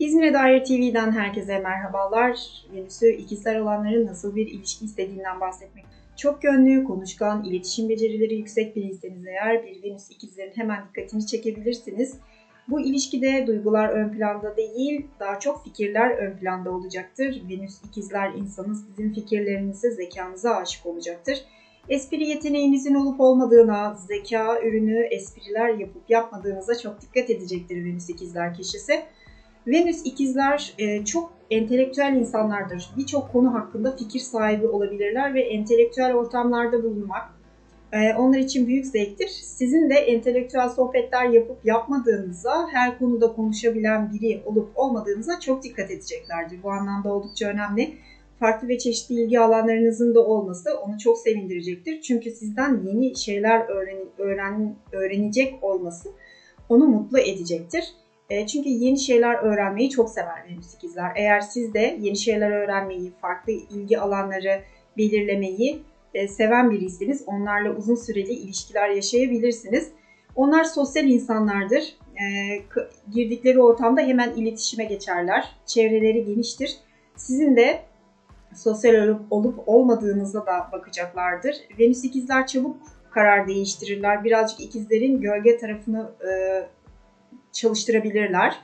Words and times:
Venüs'üne 0.00 0.34
dair 0.34 0.64
TV'den 0.64 1.12
herkese 1.12 1.58
merhabalar. 1.58 2.64
Venüs'ü 2.74 3.12
ikizler 3.12 3.60
olanların 3.60 4.06
nasıl 4.06 4.36
bir 4.36 4.46
ilişki 4.46 4.84
istediğinden 4.84 5.40
bahsetmek. 5.40 5.84
Çok 6.16 6.44
yönlü, 6.44 6.84
konuşkan, 6.84 7.44
iletişim 7.44 7.88
becerileri 7.88 8.34
yüksek 8.34 8.76
biriyseniz 8.76 9.26
eğer 9.26 9.66
bir 9.66 9.82
Venüs 9.82 10.10
ikizlerin 10.10 10.52
hemen 10.54 10.84
dikkatini 10.88 11.26
çekebilirsiniz. 11.26 12.18
Bu 12.68 12.80
ilişkide 12.80 13.46
duygular 13.46 13.88
ön 13.88 14.08
planda 14.08 14.56
değil, 14.56 15.06
daha 15.20 15.38
çok 15.38 15.64
fikirler 15.64 16.10
ön 16.10 16.36
planda 16.36 16.70
olacaktır. 16.70 17.42
Venüs 17.50 17.84
ikizler 17.84 18.34
insanı 18.34 18.74
sizin 18.74 19.14
fikirlerinize, 19.14 19.90
zekanıza 19.90 20.56
aşık 20.56 20.86
olacaktır. 20.86 21.44
Espri 21.88 22.28
yeteneğinizin 22.28 22.94
olup 22.94 23.20
olmadığına, 23.20 23.94
zeka 23.94 24.60
ürünü 24.60 25.06
espriler 25.10 25.68
yapıp 25.68 26.10
yapmadığınıza 26.10 26.78
çok 26.78 27.00
dikkat 27.00 27.30
edecektir 27.30 27.84
Venüs 27.84 28.10
ikizler 28.10 28.54
kişisi. 28.54 29.02
Venüs 29.66 30.02
ikizler 30.04 30.74
e, 30.78 31.04
çok 31.04 31.32
entelektüel 31.50 32.12
insanlardır. 32.12 32.90
Birçok 32.96 33.32
konu 33.32 33.54
hakkında 33.54 33.96
fikir 33.96 34.20
sahibi 34.20 34.66
olabilirler 34.66 35.34
ve 35.34 35.40
entelektüel 35.40 36.14
ortamlarda 36.14 36.84
bulunmak 36.84 37.30
e, 37.92 38.14
onlar 38.14 38.38
için 38.38 38.66
büyük 38.66 38.86
zevktir. 38.86 39.28
Sizin 39.28 39.90
de 39.90 39.94
entelektüel 39.94 40.68
sohbetler 40.68 41.28
yapıp 41.28 41.64
yapmadığınıza, 41.64 42.68
her 42.72 42.98
konuda 42.98 43.32
konuşabilen 43.32 44.12
biri 44.12 44.42
olup 44.46 44.68
olmadığınıza 44.74 45.40
çok 45.40 45.62
dikkat 45.62 45.90
edeceklerdir. 45.90 46.62
Bu 46.62 46.70
anlamda 46.70 47.14
oldukça 47.14 47.46
önemli. 47.46 47.94
Farklı 48.38 48.68
ve 48.68 48.78
çeşitli 48.78 49.14
ilgi 49.14 49.40
alanlarınızın 49.40 50.14
da 50.14 50.20
olması 50.20 50.78
onu 50.78 50.98
çok 50.98 51.18
sevindirecektir. 51.18 52.00
Çünkü 52.00 52.30
sizden 52.30 52.82
yeni 52.86 53.16
şeyler 53.16 53.68
öğren, 53.68 53.98
öğren, 54.18 54.74
öğrenecek 54.92 55.64
olması 55.64 56.08
onu 56.68 56.86
mutlu 56.86 57.18
edecektir. 57.18 57.84
E, 58.30 58.46
çünkü 58.46 58.68
yeni 58.68 58.98
şeyler 58.98 59.34
öğrenmeyi 59.34 59.90
çok 59.90 60.10
sever 60.10 60.44
Venüs 60.48 60.74
ikizler. 60.74 61.12
Eğer 61.16 61.40
siz 61.40 61.74
de 61.74 61.98
yeni 62.00 62.16
şeyler 62.16 62.50
öğrenmeyi, 62.50 63.12
farklı 63.20 63.52
ilgi 63.52 63.98
alanları 63.98 64.60
belirlemeyi 64.96 65.82
e, 66.14 66.28
seven 66.28 66.70
biriyseniz 66.70 67.22
onlarla 67.26 67.76
uzun 67.76 67.94
süreli 67.94 68.32
ilişkiler 68.32 68.88
yaşayabilirsiniz. 68.88 69.88
Onlar 70.36 70.64
sosyal 70.64 71.04
insanlardır. 71.04 71.96
E, 72.14 72.24
girdikleri 73.14 73.62
ortamda 73.62 74.00
hemen 74.00 74.32
iletişime 74.32 74.84
geçerler. 74.84 75.56
Çevreleri 75.66 76.24
geniştir. 76.24 76.76
Sizin 77.16 77.56
de 77.56 77.80
sosyal 78.54 78.94
olup, 78.94 79.20
olup 79.30 79.68
olmadığınıza 79.68 80.46
da 80.46 80.68
bakacaklardır. 80.72 81.56
Venüs 81.78 82.04
ikizler 82.04 82.46
çabuk 82.46 82.76
karar 83.10 83.48
değiştirirler. 83.48 84.24
Birazcık 84.24 84.60
ikizlerin 84.60 85.20
gölge 85.20 85.58
tarafını 85.58 86.10
e, 86.20 86.30
çalıştırabilirler. 87.52 88.56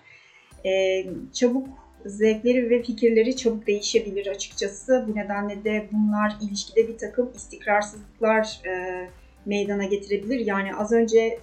E, 0.66 1.04
çabuk 1.32 1.68
zevkleri 2.06 2.70
ve 2.70 2.82
fikirleri 2.82 3.36
çabuk 3.36 3.66
değişebilir 3.66 4.26
açıkçası. 4.26 5.04
Bu 5.08 5.16
nedenle 5.16 5.64
de 5.64 5.88
bunlar 5.92 6.36
ilişkide 6.42 6.88
bir 6.88 6.98
takım 6.98 7.32
istikrarsızlıklar 7.36 8.60
e, 8.66 9.08
meydana 9.46 9.84
getirebilir. 9.84 10.46
Yani 10.46 10.76
az 10.76 10.92
önce 10.92 11.38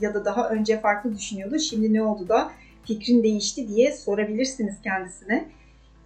ya, 0.00 0.14
da 0.14 0.24
daha 0.24 0.48
önce 0.48 0.80
farklı 0.80 1.14
düşünüyordu. 1.16 1.58
Şimdi 1.58 1.92
ne 1.92 2.02
oldu 2.02 2.28
da 2.28 2.52
fikrin 2.84 3.22
değişti 3.22 3.68
diye 3.68 3.92
sorabilirsiniz 3.92 4.74
kendisine. 4.84 5.48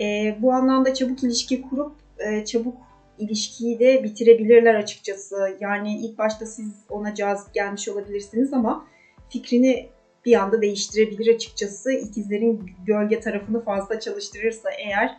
E, 0.01 0.37
bu 0.43 0.53
anlamda 0.53 0.95
çabuk 0.95 1.23
ilişki 1.23 1.63
kurup 1.63 1.93
e, 2.19 2.45
çabuk 2.45 2.77
ilişkiyi 3.19 3.79
de 3.79 4.05
bitirebilirler 4.05 4.75
açıkçası. 4.75 5.57
Yani 5.61 5.99
ilk 5.99 6.19
başta 6.19 6.47
siz 6.47 6.73
ona 6.91 7.15
cazip 7.15 7.55
gelmiş 7.55 7.89
olabilirsiniz 7.89 8.53
ama 8.53 8.87
fikrini 9.29 9.89
bir 10.27 10.35
anda 10.43 10.63
değiştirebilir 10.63 11.35
açıkçası. 11.35 11.93
İkizlerin 11.93 12.71
gölge 12.87 13.21
tarafını 13.21 13.65
fazla 13.65 14.01
çalıştırırsa 14.01 14.71
eğer 14.71 15.17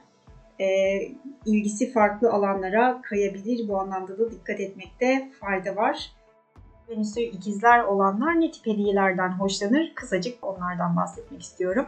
e, 0.59 0.97
ilgisi 1.45 1.91
farklı 1.91 2.31
alanlara 2.31 3.01
kayabilir. 3.01 3.67
Bu 3.67 3.79
anlamda 3.79 4.19
da 4.19 4.31
dikkat 4.31 4.59
etmekte 4.59 5.29
fayda 5.39 5.75
var. 5.75 6.11
Venüs'ü 6.89 7.21
ikizler 7.21 7.83
olanlar 7.83 8.41
ne 8.41 8.51
tip 8.51 8.65
hediyelerden 8.65 9.29
hoşlanır? 9.29 9.91
Kısacık 9.95 10.43
onlardan 10.43 10.95
bahsetmek 10.95 11.41
istiyorum. 11.41 11.85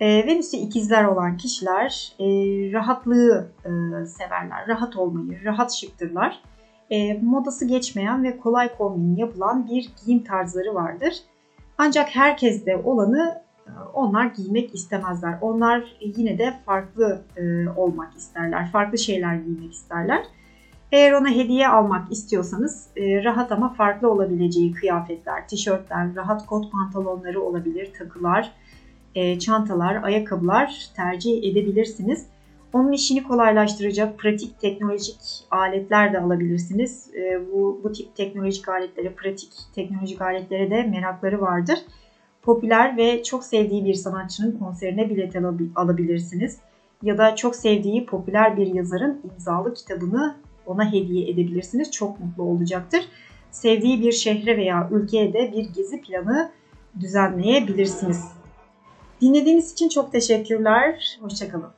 E, 0.00 0.26
Venüs'ü 0.26 0.56
ikizler 0.56 1.04
olan 1.04 1.36
kişiler 1.36 2.12
e, 2.18 2.24
rahatlığı 2.72 3.48
e, 3.64 3.70
severler, 4.06 4.68
rahat 4.68 4.96
olmayı, 4.96 5.44
rahat 5.44 5.72
şıktırlar. 5.72 6.42
E, 6.90 7.14
modası 7.14 7.68
geçmeyen 7.68 8.24
ve 8.24 8.38
kolay 8.38 8.76
kombin 8.76 9.16
yapılan 9.16 9.66
bir 9.66 9.90
giyim 10.04 10.24
tarzları 10.24 10.74
vardır. 10.74 11.14
Ancak 11.78 12.08
herkes 12.14 12.66
de 12.66 12.76
olanı 12.76 13.40
e, 13.66 13.70
onlar 13.94 14.26
giymek 14.26 14.74
istemezler. 14.74 15.38
Onlar 15.40 15.96
yine 16.00 16.38
de 16.38 16.54
farklı 16.66 17.22
e, 17.36 17.68
olmak 17.68 18.16
isterler. 18.16 18.70
Farklı 18.72 18.98
şeyler 18.98 19.34
giymek 19.34 19.72
isterler. 19.72 20.24
Eğer 20.92 21.12
ona 21.12 21.28
hediye 21.28 21.68
almak 21.68 22.12
istiyorsanız 22.12 22.86
e, 22.96 23.24
rahat 23.24 23.52
ama 23.52 23.74
farklı 23.74 24.10
olabileceği 24.10 24.72
kıyafetler, 24.72 25.48
tişörtler, 25.48 26.14
rahat 26.16 26.46
kot 26.46 26.72
pantolonları 26.72 27.42
olabilir, 27.42 27.92
takılar, 27.98 28.52
çantalar, 29.40 30.02
ayakkabılar 30.02 30.86
tercih 30.96 31.38
edebilirsiniz. 31.50 32.26
Onun 32.76 32.92
işini 32.92 33.22
kolaylaştıracak 33.22 34.18
pratik 34.18 34.60
teknolojik 34.60 35.46
aletler 35.50 36.12
de 36.12 36.20
alabilirsiniz. 36.20 37.10
E, 37.14 37.52
bu, 37.52 37.80
bu 37.84 37.92
tip 37.92 38.16
teknolojik 38.16 38.68
aletlere, 38.68 39.10
pratik 39.10 39.52
teknolojik 39.74 40.20
aletlere 40.20 40.70
de 40.70 40.82
merakları 40.82 41.40
vardır. 41.40 41.78
Popüler 42.42 42.96
ve 42.96 43.22
çok 43.22 43.44
sevdiği 43.44 43.84
bir 43.84 43.94
sanatçının 43.94 44.58
konserine 44.58 45.10
bilet 45.10 45.36
alabilirsiniz. 45.76 46.58
Ya 47.02 47.18
da 47.18 47.36
çok 47.36 47.54
sevdiği 47.54 48.06
popüler 48.06 48.56
bir 48.56 48.66
yazarın 48.66 49.20
imzalı 49.32 49.74
kitabını 49.74 50.34
ona 50.66 50.92
hediye 50.92 51.30
edebilirsiniz. 51.30 51.90
Çok 51.90 52.20
mutlu 52.20 52.42
olacaktır. 52.42 53.08
Sevdiği 53.50 54.00
bir 54.00 54.12
şehre 54.12 54.56
veya 54.56 54.88
ülkeye 54.92 55.32
de 55.32 55.52
bir 55.52 55.64
gezi 55.74 56.00
planı 56.00 56.50
düzenleyebilirsiniz. 57.00 58.24
Dinlediğiniz 59.20 59.72
için 59.72 59.88
çok 59.88 60.12
teşekkürler. 60.12 61.18
Hoşçakalın. 61.20 61.75